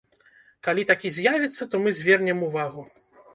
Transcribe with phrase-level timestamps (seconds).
[0.67, 2.81] Калі такі з'явіцца, то мы звернем увагу.